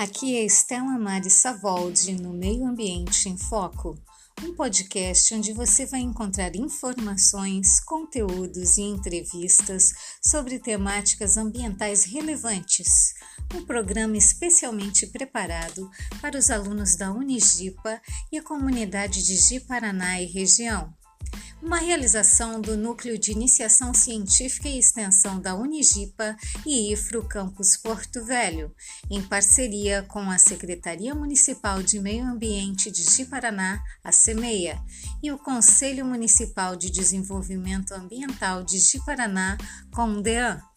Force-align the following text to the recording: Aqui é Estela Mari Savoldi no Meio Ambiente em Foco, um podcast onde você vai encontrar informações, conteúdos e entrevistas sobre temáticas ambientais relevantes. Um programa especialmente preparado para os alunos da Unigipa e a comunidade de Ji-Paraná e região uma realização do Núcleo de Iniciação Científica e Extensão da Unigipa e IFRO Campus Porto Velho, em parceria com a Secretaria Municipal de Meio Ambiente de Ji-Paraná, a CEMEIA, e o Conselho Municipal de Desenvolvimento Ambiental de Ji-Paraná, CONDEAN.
Aqui 0.00 0.34
é 0.34 0.46
Estela 0.46 0.98
Mari 0.98 1.28
Savoldi 1.28 2.14
no 2.14 2.32
Meio 2.32 2.66
Ambiente 2.66 3.28
em 3.28 3.36
Foco, 3.36 4.02
um 4.42 4.54
podcast 4.54 5.34
onde 5.34 5.52
você 5.52 5.84
vai 5.84 6.00
encontrar 6.00 6.56
informações, 6.56 7.80
conteúdos 7.80 8.78
e 8.78 8.80
entrevistas 8.80 9.92
sobre 10.24 10.58
temáticas 10.58 11.36
ambientais 11.36 12.04
relevantes. 12.04 13.12
Um 13.54 13.66
programa 13.66 14.16
especialmente 14.16 15.06
preparado 15.06 15.90
para 16.18 16.38
os 16.38 16.48
alunos 16.48 16.96
da 16.96 17.12
Unigipa 17.12 18.00
e 18.32 18.38
a 18.38 18.42
comunidade 18.42 19.22
de 19.22 19.36
Ji-Paraná 19.36 20.18
e 20.18 20.24
região 20.24 20.94
uma 21.62 21.76
realização 21.76 22.60
do 22.60 22.76
Núcleo 22.76 23.18
de 23.18 23.32
Iniciação 23.32 23.92
Científica 23.92 24.68
e 24.68 24.78
Extensão 24.78 25.40
da 25.40 25.54
Unigipa 25.54 26.36
e 26.66 26.92
IFRO 26.92 27.22
Campus 27.22 27.76
Porto 27.76 28.24
Velho, 28.24 28.74
em 29.10 29.22
parceria 29.22 30.02
com 30.02 30.30
a 30.30 30.38
Secretaria 30.38 31.14
Municipal 31.14 31.82
de 31.82 32.00
Meio 32.00 32.24
Ambiente 32.24 32.90
de 32.90 33.02
Ji-Paraná, 33.02 33.82
a 34.02 34.10
CEMEIA, 34.10 34.80
e 35.22 35.30
o 35.30 35.38
Conselho 35.38 36.04
Municipal 36.04 36.76
de 36.76 36.90
Desenvolvimento 36.90 37.92
Ambiental 37.92 38.64
de 38.64 38.78
Ji-Paraná, 38.78 39.58
CONDEAN. 39.92 40.69